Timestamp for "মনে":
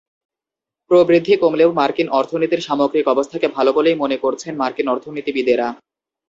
3.95-4.17